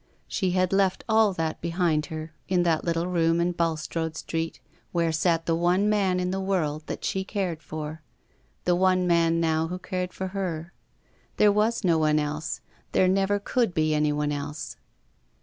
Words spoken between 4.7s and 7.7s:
where sat the one man in the world that she cared